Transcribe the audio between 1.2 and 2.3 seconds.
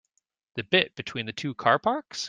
the two car parks?